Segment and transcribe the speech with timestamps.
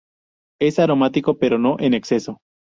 [0.59, 2.39] Es aromático, pero no en exceso.